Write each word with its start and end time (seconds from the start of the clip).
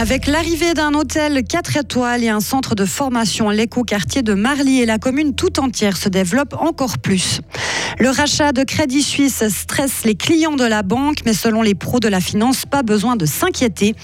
Avec 0.00 0.28
l'arrivée 0.28 0.74
d'un 0.74 0.94
hôtel 0.94 1.42
4 1.42 1.78
étoiles 1.78 2.22
et 2.22 2.28
un 2.28 2.38
centre 2.38 2.76
de 2.76 2.84
formation, 2.84 3.50
l'éco-quartier 3.50 4.22
de 4.22 4.32
Marly 4.32 4.80
et 4.80 4.86
la 4.86 4.98
commune 4.98 5.34
tout 5.34 5.58
entière 5.58 5.96
se 5.96 6.08
développe 6.08 6.54
encore 6.56 6.98
plus. 6.98 7.40
Le 7.98 8.08
rachat 8.08 8.52
de 8.52 8.62
Crédit 8.62 9.02
Suisse 9.02 9.42
stresse 9.48 10.04
les 10.04 10.14
clients 10.14 10.54
de 10.54 10.64
la 10.64 10.84
banque, 10.84 11.22
mais 11.26 11.32
selon 11.32 11.62
les 11.62 11.74
pros 11.74 11.98
de 11.98 12.06
la 12.06 12.20
finance, 12.20 12.64
pas 12.64 12.84
besoin 12.84 13.16
de 13.16 13.26
s'inquiéter. 13.26 13.96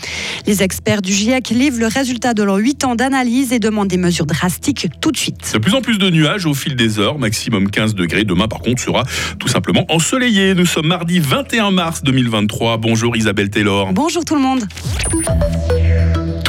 Les 0.48 0.64
experts 0.64 1.00
du 1.00 1.12
GIEC 1.12 1.50
livrent 1.50 1.78
le 1.78 1.86
résultat 1.86 2.34
de 2.34 2.42
leurs 2.42 2.56
8 2.56 2.82
ans 2.82 2.96
d'analyse 2.96 3.52
et 3.52 3.60
demandent 3.60 3.86
des 3.86 3.96
mesures 3.96 4.26
drastiques 4.26 4.88
tout 5.00 5.12
de 5.12 5.16
suite. 5.16 5.52
De 5.52 5.58
plus 5.58 5.74
en 5.74 5.80
plus 5.80 5.98
de 5.98 6.10
nuages 6.10 6.44
au 6.44 6.54
fil 6.54 6.74
des 6.74 6.98
heures, 6.98 7.20
maximum 7.20 7.70
15 7.70 7.94
degrés. 7.94 8.24
Demain, 8.24 8.48
par 8.48 8.62
contre, 8.62 8.82
sera 8.82 9.04
tout 9.38 9.46
simplement 9.46 9.84
ensoleillé. 9.88 10.56
Nous 10.56 10.66
sommes 10.66 10.88
mardi 10.88 11.20
21 11.20 11.70
mars 11.70 12.02
2023. 12.02 12.78
Bonjour 12.78 13.16
Isabelle 13.16 13.50
Taylor. 13.50 13.92
Bonjour 13.92 14.24
tout 14.24 14.34
le 14.34 14.40
monde. 14.40 14.64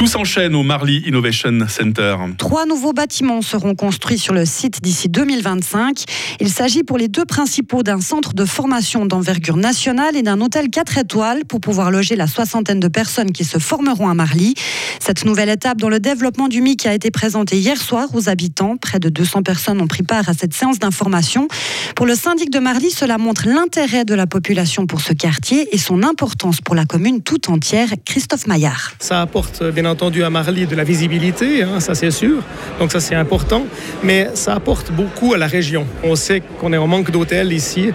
Tout 0.06 0.12
s'enchaîne 0.12 0.54
au 0.54 0.62
Marly 0.62 1.02
Innovation 1.04 1.66
Center. 1.68 2.16
Trois 2.38 2.64
nouveaux 2.64 2.92
bâtiments 2.92 3.42
seront 3.42 3.74
construits 3.74 4.18
sur 4.18 4.34
le 4.34 4.44
site 4.44 4.80
d'ici 4.80 5.08
2025. 5.08 6.04
Il 6.38 6.48
s'agit 6.48 6.84
pour 6.84 6.96
les 6.96 7.08
deux 7.08 7.24
principaux 7.24 7.82
d'un 7.82 8.00
centre 8.00 8.32
de 8.32 8.44
formation 8.44 9.04
d'envergure 9.04 9.56
nationale 9.56 10.16
et 10.16 10.22
d'un 10.22 10.40
hôtel 10.40 10.70
4 10.70 10.98
étoiles 10.98 11.44
pour 11.44 11.60
pouvoir 11.60 11.90
loger 11.90 12.14
la 12.14 12.28
soixantaine 12.28 12.78
de 12.78 12.86
personnes 12.86 13.32
qui 13.32 13.42
se 13.42 13.58
formeront 13.58 14.08
à 14.08 14.14
Marly. 14.14 14.54
Cette 15.00 15.24
nouvelle 15.24 15.48
étape 15.48 15.78
dans 15.78 15.88
le 15.88 15.98
développement 15.98 16.46
du 16.46 16.60
MIC 16.60 16.86
a 16.86 16.94
été 16.94 17.10
présentée 17.10 17.56
hier 17.56 17.76
soir 17.76 18.06
aux 18.14 18.28
habitants. 18.28 18.76
Près 18.76 19.00
de 19.00 19.08
200 19.08 19.42
personnes 19.42 19.80
ont 19.80 19.88
pris 19.88 20.04
part 20.04 20.28
à 20.28 20.34
cette 20.34 20.54
séance 20.54 20.78
d'information. 20.78 21.48
Pour 21.96 22.06
le 22.06 22.14
syndic 22.14 22.50
de 22.50 22.60
Marly, 22.60 22.92
cela 22.92 23.18
montre 23.18 23.48
l'intérêt 23.48 24.04
de 24.04 24.14
la 24.14 24.28
population 24.28 24.86
pour 24.86 25.00
ce 25.00 25.12
quartier 25.12 25.74
et 25.74 25.78
son 25.78 26.04
importance 26.04 26.60
pour 26.60 26.76
la 26.76 26.84
commune 26.84 27.22
tout 27.22 27.50
entière. 27.50 27.88
Christophe 28.04 28.46
Maillard. 28.46 28.92
Ça 29.00 29.20
apporte 29.20 29.64
bien 29.64 29.95
entendu 29.96 30.24
à 30.24 30.28
Marly 30.28 30.66
de 30.66 30.76
la 30.76 30.84
visibilité, 30.84 31.62
hein, 31.62 31.80
ça 31.80 31.94
c'est 31.94 32.10
sûr, 32.10 32.42
donc 32.78 32.92
ça 32.92 33.00
c'est 33.00 33.14
important, 33.14 33.64
mais 34.02 34.28
ça 34.34 34.52
apporte 34.52 34.92
beaucoup 34.92 35.32
à 35.32 35.38
la 35.38 35.46
région. 35.46 35.86
On 36.04 36.16
sait 36.16 36.42
qu'on 36.60 36.74
est 36.74 36.76
en 36.76 36.86
manque 36.86 37.10
d'hôtels 37.10 37.50
ici, 37.50 37.84
et 37.84 37.92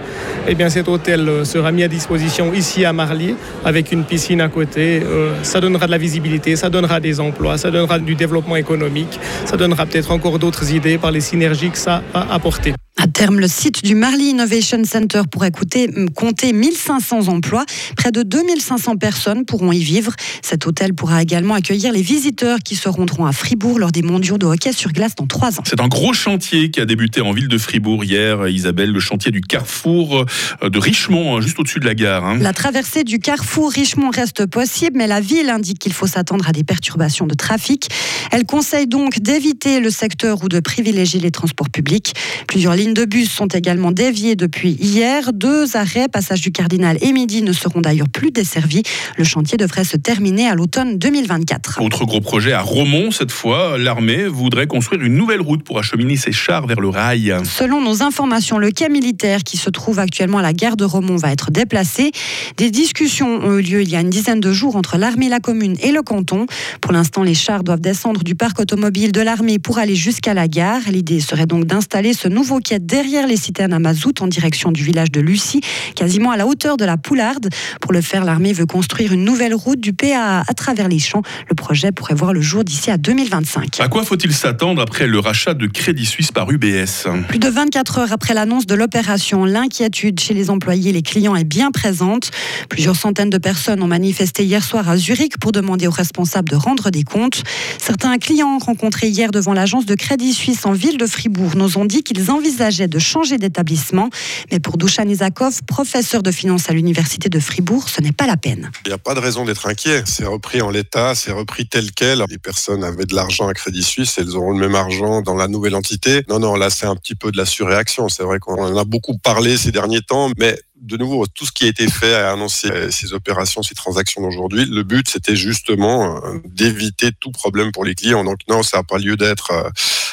eh 0.48 0.54
bien 0.56 0.68
cet 0.68 0.88
hôtel 0.88 1.28
euh, 1.28 1.44
sera 1.44 1.70
mis 1.70 1.84
à 1.84 1.88
disposition 1.88 2.52
ici 2.52 2.84
à 2.84 2.92
Marly 2.92 3.36
avec 3.64 3.92
une 3.92 4.02
piscine 4.02 4.40
à 4.40 4.48
côté. 4.48 5.00
Euh, 5.04 5.32
ça 5.44 5.60
donnera 5.60 5.86
de 5.86 5.92
la 5.92 5.98
visibilité, 5.98 6.56
ça 6.56 6.70
donnera 6.70 6.98
des 6.98 7.20
emplois, 7.20 7.56
ça 7.56 7.70
donnera 7.70 8.00
du 8.00 8.16
développement 8.16 8.56
économique, 8.56 9.20
ça 9.44 9.56
donnera 9.56 9.86
peut-être 9.86 10.10
encore 10.10 10.40
d'autres 10.40 10.72
idées 10.72 10.98
par 10.98 11.12
les 11.12 11.20
synergies 11.20 11.70
que 11.70 11.78
ça 11.78 12.02
a 12.14 12.34
apporté. 12.34 12.74
À 13.02 13.08
terme, 13.08 13.40
le 13.40 13.48
site 13.48 13.82
du 13.84 13.96
Marly 13.96 14.26
Innovation 14.26 14.84
Center 14.84 15.22
pourrait 15.28 15.50
coûter, 15.50 15.90
compter 16.14 16.52
1500 16.52 17.26
emplois. 17.26 17.64
Près 17.96 18.12
de 18.12 18.22
2500 18.22 18.96
personnes 18.96 19.44
pourront 19.44 19.72
y 19.72 19.82
vivre. 19.82 20.12
Cet 20.40 20.66
hôtel 20.66 20.94
pourra 20.94 21.20
également 21.20 21.54
accueillir 21.54 21.91
les 21.92 22.02
visiteurs 22.02 22.58
qui 22.60 22.74
se 22.74 22.88
rendront 22.88 23.26
à 23.26 23.32
Fribourg 23.32 23.78
lors 23.78 23.92
des 23.92 24.02
mondiaux 24.02 24.38
de 24.38 24.46
hockey 24.46 24.72
sur 24.72 24.92
glace 24.92 25.14
dans 25.14 25.26
trois 25.26 25.60
ans. 25.60 25.62
C'est 25.64 25.80
un 25.80 25.88
gros 25.88 26.12
chantier 26.12 26.70
qui 26.70 26.80
a 26.80 26.86
débuté 26.86 27.20
en 27.20 27.32
ville 27.32 27.48
de 27.48 27.58
Fribourg 27.58 28.04
hier, 28.04 28.48
Isabelle, 28.48 28.90
le 28.90 29.00
chantier 29.00 29.30
du 29.30 29.40
carrefour 29.40 30.24
euh, 30.62 30.70
de 30.70 30.78
Richemont, 30.78 31.36
hein, 31.36 31.40
juste 31.40 31.58
au-dessus 31.60 31.80
de 31.80 31.84
la 31.84 31.94
gare. 31.94 32.24
Hein. 32.24 32.38
La 32.38 32.52
traversée 32.52 33.04
du 33.04 33.18
carrefour 33.18 33.70
Richemont 33.70 34.10
reste 34.10 34.46
possible, 34.46 34.96
mais 34.96 35.06
la 35.06 35.20
ville 35.20 35.50
indique 35.50 35.78
qu'il 35.78 35.92
faut 35.92 36.06
s'attendre 36.06 36.48
à 36.48 36.52
des 36.52 36.64
perturbations 36.64 37.26
de 37.26 37.34
trafic. 37.34 37.88
Elle 38.30 38.46
conseille 38.46 38.86
donc 38.86 39.20
d'éviter 39.20 39.80
le 39.80 39.90
secteur 39.90 40.42
ou 40.42 40.48
de 40.48 40.60
privilégier 40.60 41.20
les 41.20 41.30
transports 41.30 41.70
publics. 41.70 42.14
Plusieurs 42.48 42.74
lignes 42.74 42.94
de 42.94 43.04
bus 43.04 43.30
sont 43.30 43.48
également 43.48 43.92
déviées 43.92 44.36
depuis 44.36 44.72
hier. 44.80 45.32
Deux 45.32 45.76
arrêts, 45.76 46.08
passage 46.08 46.40
du 46.40 46.52
Cardinal 46.52 46.96
et 47.02 47.12
Midi, 47.12 47.42
ne 47.42 47.52
seront 47.52 47.80
d'ailleurs 47.80 48.08
plus 48.08 48.30
desservis. 48.30 48.82
Le 49.18 49.24
chantier 49.24 49.58
devrait 49.58 49.84
se 49.84 49.98
terminer 49.98 50.48
à 50.48 50.54
l'automne 50.54 50.98
2024. 50.98 51.81
Autre 51.82 52.04
gros 52.04 52.20
projet 52.20 52.52
à 52.52 52.60
Romont, 52.60 53.10
cette 53.10 53.32
fois, 53.32 53.76
l'armée 53.76 54.28
voudrait 54.28 54.68
construire 54.68 55.02
une 55.02 55.16
nouvelle 55.16 55.40
route 55.40 55.64
pour 55.64 55.80
acheminer 55.80 56.16
ses 56.16 56.30
chars 56.30 56.64
vers 56.68 56.78
le 56.78 56.88
rail. 56.88 57.34
Selon 57.42 57.80
nos 57.80 58.04
informations, 58.04 58.56
le 58.58 58.70
quai 58.70 58.88
militaire 58.88 59.42
qui 59.42 59.56
se 59.56 59.68
trouve 59.68 59.98
actuellement 59.98 60.38
à 60.38 60.42
la 60.42 60.52
gare 60.52 60.76
de 60.76 60.84
Romont 60.84 61.16
va 61.16 61.32
être 61.32 61.50
déplacé. 61.50 62.12
Des 62.56 62.70
discussions 62.70 63.34
ont 63.42 63.58
eu 63.58 63.62
lieu 63.62 63.82
il 63.82 63.88
y 63.88 63.96
a 63.96 64.00
une 64.00 64.10
dizaine 64.10 64.38
de 64.38 64.52
jours 64.52 64.76
entre 64.76 64.96
l'armée, 64.96 65.28
la 65.28 65.40
commune 65.40 65.76
et 65.82 65.90
le 65.90 66.02
canton. 66.02 66.46
Pour 66.80 66.92
l'instant, 66.92 67.24
les 67.24 67.34
chars 67.34 67.64
doivent 67.64 67.80
descendre 67.80 68.22
du 68.22 68.36
parc 68.36 68.60
automobile 68.60 69.10
de 69.10 69.20
l'armée 69.20 69.58
pour 69.58 69.78
aller 69.78 69.96
jusqu'à 69.96 70.34
la 70.34 70.46
gare. 70.46 70.82
L'idée 70.88 71.18
serait 71.18 71.46
donc 71.46 71.64
d'installer 71.64 72.12
ce 72.12 72.28
nouveau 72.28 72.60
quai 72.60 72.78
derrière 72.78 73.26
les 73.26 73.36
citernes 73.36 73.72
à 73.72 73.80
mazout 73.80 74.22
en 74.22 74.28
direction 74.28 74.70
du 74.70 74.84
village 74.84 75.10
de 75.10 75.20
Lucie, 75.20 75.62
quasiment 75.96 76.30
à 76.30 76.36
la 76.36 76.46
hauteur 76.46 76.76
de 76.76 76.84
la 76.84 76.96
Poularde. 76.96 77.48
Pour 77.80 77.92
le 77.92 78.02
faire, 78.02 78.24
l'armée 78.24 78.52
veut 78.52 78.66
construire 78.66 79.12
une 79.12 79.24
nouvelle 79.24 79.54
route 79.54 79.80
du 79.80 79.92
PA 79.92 80.44
à 80.46 80.54
travers 80.54 80.86
les 80.86 81.00
champs. 81.00 81.22
Projet 81.62 81.92
pourrait 81.92 82.14
voir 82.14 82.32
le 82.32 82.40
jour 82.40 82.64
d'ici 82.64 82.90
à 82.90 82.96
2025. 82.96 83.78
À 83.78 83.86
quoi 83.86 84.02
faut-il 84.02 84.34
s'attendre 84.34 84.82
après 84.82 85.06
le 85.06 85.20
rachat 85.20 85.54
de 85.54 85.68
Crédit 85.68 86.06
Suisse 86.06 86.32
par 86.32 86.50
UBS 86.50 87.06
Plus 87.28 87.38
de 87.38 87.48
24 87.48 87.98
heures 87.98 88.12
après 88.12 88.34
l'annonce 88.34 88.66
de 88.66 88.74
l'opération, 88.74 89.44
l'inquiétude 89.44 90.18
chez 90.18 90.34
les 90.34 90.50
employés 90.50 90.90
et 90.90 90.92
les 90.92 91.02
clients 91.02 91.36
est 91.36 91.44
bien 91.44 91.70
présente. 91.70 92.32
Plusieurs 92.68 92.96
centaines 92.96 93.30
de 93.30 93.38
personnes 93.38 93.80
ont 93.80 93.86
manifesté 93.86 94.42
hier 94.44 94.64
soir 94.64 94.88
à 94.88 94.96
Zurich 94.96 95.38
pour 95.38 95.52
demander 95.52 95.86
aux 95.86 95.92
responsables 95.92 96.48
de 96.48 96.56
rendre 96.56 96.90
des 96.90 97.04
comptes. 97.04 97.44
Certains 97.78 98.18
clients 98.18 98.58
rencontrés 98.58 99.08
hier 99.08 99.30
devant 99.30 99.52
l'agence 99.52 99.86
de 99.86 99.94
Crédit 99.94 100.32
Suisse 100.32 100.66
en 100.66 100.72
ville 100.72 100.98
de 100.98 101.06
Fribourg 101.06 101.52
nous 101.54 101.78
ont 101.78 101.84
dit 101.84 102.02
qu'ils 102.02 102.32
envisageaient 102.32 102.88
de 102.88 102.98
changer 102.98 103.38
d'établissement. 103.38 104.10
Mais 104.50 104.58
pour 104.58 104.78
Douchan 104.78 105.06
Isakov, 105.06 105.62
professeur 105.68 106.24
de 106.24 106.32
finance 106.32 106.68
à 106.68 106.72
l'université 106.72 107.28
de 107.28 107.38
Fribourg, 107.38 107.88
ce 107.88 108.00
n'est 108.00 108.10
pas 108.10 108.26
la 108.26 108.36
peine. 108.36 108.72
Il 108.84 108.88
n'y 108.88 108.94
a 108.94 108.98
pas 108.98 109.14
de 109.14 109.20
raison 109.20 109.44
d'être 109.44 109.68
inquiet. 109.68 110.02
C'est 110.06 110.26
repris 110.26 110.60
en 110.60 110.70
l'état, 110.70 111.14
c'est 111.14 111.30
repris 111.30 111.51
tel 111.70 111.92
quel. 111.92 112.24
Les 112.28 112.38
personnes 112.38 112.84
avaient 112.84 113.06
de 113.06 113.14
l'argent 113.14 113.48
à 113.48 113.54
Crédit 113.54 113.82
Suisse, 113.82 114.18
elles 114.18 114.36
auront 114.36 114.52
le 114.52 114.66
même 114.66 114.74
argent 114.74 115.22
dans 115.22 115.34
la 115.34 115.48
nouvelle 115.48 115.74
entité. 115.74 116.24
Non, 116.28 116.38
non, 116.38 116.56
là 116.56 116.70
c'est 116.70 116.86
un 116.86 116.96
petit 116.96 117.14
peu 117.14 117.30
de 117.30 117.36
la 117.36 117.46
surréaction. 117.46 118.08
C'est 118.08 118.22
vrai 118.22 118.38
qu'on 118.38 118.62
en 118.62 118.76
a 118.76 118.84
beaucoup 118.84 119.16
parlé 119.18 119.56
ces 119.56 119.72
derniers 119.72 120.02
temps, 120.02 120.30
mais 120.38 120.58
de 120.82 120.96
nouveau, 120.96 121.26
tout 121.26 121.46
ce 121.46 121.52
qui 121.52 121.64
a 121.64 121.68
été 121.68 121.88
fait 121.88 122.14
à 122.14 122.32
annoncer 122.32 122.90
ces 122.90 123.12
opérations, 123.12 123.62
ces 123.62 123.74
transactions 123.74 124.20
d'aujourd'hui, 124.20 124.64
le 124.64 124.82
but, 124.82 125.08
c'était 125.08 125.36
justement 125.36 126.16
euh, 126.16 126.40
d'éviter 126.44 127.10
tout 127.20 127.30
problème 127.30 127.70
pour 127.70 127.84
les 127.84 127.94
clients. 127.94 128.24
Donc 128.24 128.38
non, 128.48 128.62
ça 128.62 128.78
n'a 128.78 128.82
pas 128.82 128.98
lieu 128.98 129.16
d'être, 129.16 129.52
euh, 129.52 129.70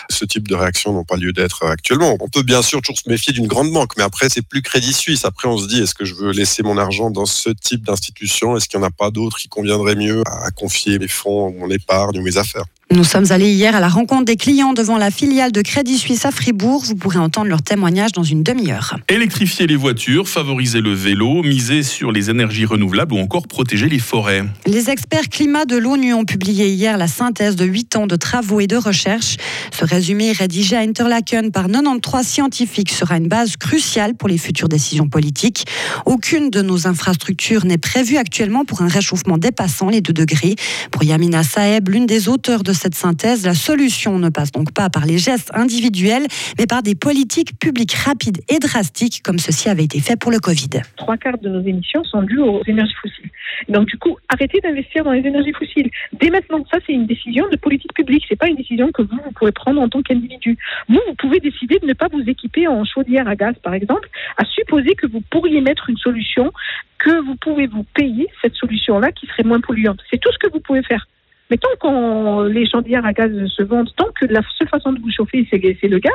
ce 0.09 0.25
type 0.25 0.47
de 0.47 0.55
réaction 0.55 0.93
n'ont 0.93 1.03
pas 1.03 1.17
lieu 1.17 1.31
d'être 1.33 1.65
actuellement. 1.65 2.17
On 2.19 2.29
peut 2.29 2.43
bien 2.43 2.61
sûr 2.61 2.81
toujours 2.81 2.97
se 2.97 3.09
méfier 3.09 3.33
d'une 3.33 3.47
grande 3.47 3.71
banque, 3.71 3.93
mais 3.97 4.03
après, 4.03 4.29
c'est 4.29 4.41
plus 4.41 4.61
Crédit 4.61 4.93
Suisse. 4.93 5.25
Après, 5.25 5.47
on 5.47 5.57
se 5.57 5.67
dit, 5.67 5.81
est-ce 5.81 5.95
que 5.95 6.05
je 6.05 6.15
veux 6.15 6.31
laisser 6.31 6.63
mon 6.63 6.77
argent 6.77 7.09
dans 7.11 7.25
ce 7.25 7.49
type 7.49 7.85
d'institution? 7.85 8.57
Est-ce 8.57 8.67
qu'il 8.67 8.79
n'y 8.79 8.85
en 8.85 8.87
a 8.87 8.91
pas 8.91 9.11
d'autres 9.11 9.37
qui 9.37 9.47
conviendraient 9.47 9.95
mieux 9.95 10.23
à 10.25 10.51
confier 10.51 10.99
mes 10.99 11.07
fonds, 11.07 11.51
mon 11.51 11.69
épargne 11.69 12.19
ou 12.19 12.23
mes 12.23 12.37
affaires? 12.37 12.65
Nous 12.91 13.03
sommes 13.03 13.31
allés 13.31 13.51
hier 13.51 13.75
à 13.75 13.79
la 13.79 13.87
rencontre 13.87 14.25
des 14.25 14.35
clients 14.35 14.73
devant 14.73 14.97
la 14.97 15.11
filiale 15.11 15.51
de 15.51 15.61
Crédit 15.61 15.97
Suisse 15.97 16.25
à 16.25 16.31
Fribourg. 16.31 16.83
Vous 16.85 16.95
pourrez 16.95 17.19
entendre 17.19 17.47
leur 17.47 17.61
témoignage 17.61 18.13
dans 18.13 18.23
une 18.23 18.41
demi-heure. 18.41 18.97
Électrifier 19.07 19.67
les 19.67 19.75
voitures, 19.75 20.27
favoriser 20.27 20.81
le 20.81 20.93
vélo, 20.93 21.43
miser 21.43 21.83
sur 21.83 22.11
les 22.11 22.31
énergies 22.31 22.65
renouvelables 22.65 23.13
ou 23.13 23.19
encore 23.19 23.47
protéger 23.47 23.87
les 23.87 23.99
forêts. 23.99 24.43
Les 24.65 24.89
experts 24.89 25.29
climat 25.29 25.65
de 25.65 25.77
l'ONU 25.77 26.13
ont 26.13 26.25
publié 26.25 26.69
hier 26.69 26.97
la 26.97 27.07
synthèse 27.07 27.55
de 27.55 27.63
8 27.63 27.95
ans 27.95 28.07
de 28.07 28.15
travaux 28.15 28.59
et 28.59 28.67
de 28.67 28.75
recherche. 28.75 29.37
Ce 29.71 29.85
résumé 29.85 30.31
rédigé 30.31 30.75
à 30.75 30.79
Interlaken 30.79 31.51
par 31.51 31.67
93 31.67 32.25
scientifiques 32.25 32.91
sera 32.91 33.17
une 33.17 33.27
base 33.27 33.55
cruciale 33.55 34.15
pour 34.15 34.27
les 34.27 34.37
futures 34.39 34.67
décisions 34.67 35.07
politiques. 35.07 35.65
Aucune 36.05 36.49
de 36.49 36.61
nos 36.63 36.87
infrastructures 36.87 37.65
n'est 37.65 37.77
prévue 37.77 38.17
actuellement 38.17 38.65
pour 38.65 38.81
un 38.81 38.87
réchauffement 38.87 39.37
dépassant 39.37 39.89
les 39.89 40.01
2 40.01 40.11
degrés. 40.11 40.55
Pour 40.91 41.03
Yamina 41.03 41.43
Saeb, 41.43 41.89
l'une 41.89 42.07
des 42.07 42.27
auteurs 42.27 42.63
de 42.63 42.73
cette 42.79 42.95
synthèse, 42.95 43.45
la 43.45 43.53
solution 43.53 44.17
ne 44.17 44.29
passe 44.29 44.51
donc 44.51 44.73
pas 44.73 44.89
par 44.89 45.05
les 45.05 45.17
gestes 45.17 45.51
individuels, 45.53 46.25
mais 46.57 46.65
par 46.65 46.81
des 46.81 46.95
politiques 46.95 47.59
publiques 47.59 47.93
rapides 47.93 48.39
et 48.47 48.59
drastiques, 48.59 49.21
comme 49.23 49.37
ceci 49.37 49.69
avait 49.69 49.83
été 49.83 49.99
fait 49.99 50.17
pour 50.17 50.31
le 50.31 50.39
Covid. 50.39 50.81
Trois 50.95 51.17
quarts 51.17 51.37
de 51.37 51.49
nos 51.49 51.61
émissions 51.61 52.03
sont 52.05 52.23
dues 52.23 52.39
aux 52.39 52.63
énergies 52.65 52.95
fossiles. 53.01 53.29
Donc 53.67 53.87
du 53.87 53.97
coup, 53.97 54.17
arrêtez 54.29 54.59
d'investir 54.61 55.03
dans 55.03 55.11
les 55.11 55.25
énergies 55.27 55.51
fossiles. 55.51 55.89
Dès 56.13 56.29
maintenant, 56.29 56.63
ça 56.71 56.77
c'est 56.87 56.93
une 56.93 57.05
décision 57.05 57.45
de 57.51 57.57
politique 57.57 57.93
publique. 57.93 58.23
C'est 58.29 58.39
pas 58.39 58.47
une 58.47 58.55
décision 58.55 58.91
que 58.91 59.01
vous, 59.01 59.19
vous 59.23 59.31
pouvez 59.31 59.51
prendre 59.51 59.81
en 59.81 59.89
tant 59.89 60.01
qu'individu. 60.01 60.57
Vous, 60.87 61.01
vous 61.05 61.15
pouvez 61.15 61.39
décider 61.39 61.79
de 61.79 61.85
ne 61.85 61.93
pas 61.93 62.07
vous 62.07 62.21
équiper 62.21 62.67
en 62.67 62.85
chaudière 62.85 63.27
à 63.27 63.35
gaz, 63.35 63.55
par 63.61 63.73
exemple, 63.73 64.09
à 64.37 64.45
supposer 64.45 64.95
que 64.95 65.07
vous 65.07 65.21
pourriez 65.29 65.59
mettre 65.59 65.89
une 65.89 65.97
solution 65.97 66.53
que 66.97 67.21
vous 67.25 67.35
pouvez 67.35 67.67
vous 67.67 67.83
payer 67.93 68.27
cette 68.41 68.55
solution-là 68.55 69.11
qui 69.11 69.25
serait 69.27 69.43
moins 69.43 69.61
polluante. 69.61 69.99
C'est 70.09 70.19
tout 70.19 70.31
ce 70.31 70.37
que 70.37 70.51
vous 70.51 70.59
pouvez 70.59 70.83
faire. 70.83 71.07
Mais 71.49 71.57
tant 71.57 71.69
que 71.81 72.47
les 72.47 72.69
chaudières 72.69 73.05
à 73.05 73.13
gaz 73.13 73.31
se 73.47 73.63
vendent, 73.63 73.89
tant 73.95 74.09
que 74.19 74.25
la 74.25 74.41
seule 74.57 74.67
façon 74.67 74.93
de 74.93 74.99
vous 74.99 75.11
chauffer, 75.11 75.47
c'est 75.49 75.87
le 75.87 75.99
gaz, 75.99 76.13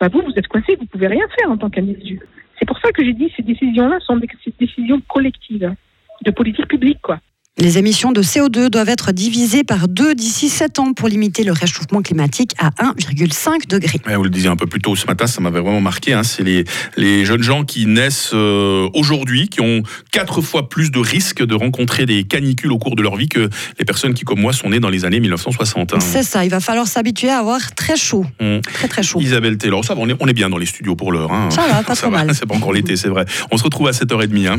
bah 0.00 0.08
vous, 0.08 0.20
vous 0.22 0.32
êtes 0.36 0.48
coincé, 0.48 0.76
vous 0.78 0.86
pouvez 0.86 1.06
rien 1.06 1.26
faire 1.38 1.50
en 1.50 1.56
tant 1.56 1.70
qu'individu. 1.70 2.20
C'est 2.58 2.66
pour 2.66 2.78
ça 2.78 2.92
que 2.92 3.04
j'ai 3.04 3.14
dit 3.14 3.32
ces 3.36 3.42
décisions-là 3.42 3.98
sont 4.00 4.16
des 4.16 4.28
décisions 4.58 5.00
collectives, 5.08 5.74
de 6.24 6.30
politique 6.30 6.68
publique, 6.68 7.00
quoi. 7.02 7.18
Les 7.56 7.78
émissions 7.78 8.10
de 8.10 8.20
CO2 8.20 8.68
doivent 8.68 8.88
être 8.88 9.12
divisées 9.12 9.62
par 9.62 9.86
deux 9.86 10.16
d'ici 10.16 10.48
7 10.48 10.80
ans 10.80 10.92
pour 10.92 11.06
limiter 11.06 11.44
le 11.44 11.52
réchauffement 11.52 12.02
climatique 12.02 12.50
à 12.58 12.70
1,5 12.70 13.68
degré. 13.68 14.00
vous 14.04 14.24
le 14.24 14.28
disiez 14.28 14.48
un 14.48 14.56
peu 14.56 14.66
plus 14.66 14.80
tôt 14.80 14.96
ce 14.96 15.06
matin, 15.06 15.28
ça 15.28 15.40
m'avait 15.40 15.60
vraiment 15.60 15.80
marqué. 15.80 16.14
Hein, 16.14 16.24
c'est 16.24 16.42
les, 16.42 16.64
les 16.96 17.24
jeunes 17.24 17.44
gens 17.44 17.64
qui 17.64 17.86
naissent 17.86 18.32
euh, 18.34 18.88
aujourd'hui, 18.92 19.48
qui 19.48 19.60
ont 19.60 19.84
quatre 20.10 20.40
fois 20.40 20.68
plus 20.68 20.90
de 20.90 20.98
risques 20.98 21.44
de 21.44 21.54
rencontrer 21.54 22.06
des 22.06 22.24
canicules 22.24 22.72
au 22.72 22.78
cours 22.78 22.96
de 22.96 23.02
leur 23.02 23.14
vie 23.14 23.28
que 23.28 23.48
les 23.78 23.84
personnes 23.84 24.14
qui, 24.14 24.24
comme 24.24 24.40
moi, 24.40 24.52
sont 24.52 24.70
nées 24.70 24.80
dans 24.80 24.90
les 24.90 25.04
années 25.04 25.20
1960. 25.20 25.94
Hein. 25.94 26.00
C'est 26.00 26.24
ça, 26.24 26.44
il 26.44 26.50
va 26.50 26.58
falloir 26.58 26.88
s'habituer 26.88 27.30
à 27.30 27.38
avoir 27.38 27.72
très 27.76 27.96
chaud. 27.96 28.26
Mmh. 28.40 28.62
Très 28.62 28.88
très 28.88 29.04
chaud. 29.04 29.20
Isabelle 29.20 29.58
Taylor, 29.58 29.84
ça 29.84 29.94
va, 29.94 30.00
on 30.00 30.08
est, 30.08 30.16
on 30.18 30.26
est 30.26 30.32
bien 30.32 30.50
dans 30.50 30.58
les 30.58 30.66
studios 30.66 30.96
pour 30.96 31.12
l'heure. 31.12 31.30
Hein. 31.30 31.50
Ça 31.52 31.68
va, 31.68 31.84
pas 31.84 31.94
trop 31.94 32.10
mal. 32.10 32.34
C'est 32.34 32.46
pas 32.46 32.56
encore 32.56 32.72
l'été, 32.72 32.96
c'est 32.96 33.08
vrai. 33.08 33.24
On 33.52 33.56
se 33.56 33.62
retrouve 33.62 33.86
à 33.86 33.92
7h30. 33.92 34.58